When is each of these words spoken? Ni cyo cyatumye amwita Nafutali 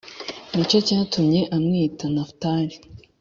Ni 0.55 0.63
cyo 0.69 0.77
cyatumye 0.87 1.41
amwita 1.55 2.05
Nafutali 2.13 2.75